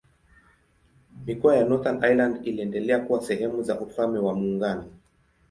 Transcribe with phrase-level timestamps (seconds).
[1.25, 4.85] Mikoa ya Northern Ireland iliendelea kuwa sehemu za Ufalme wa Muungano.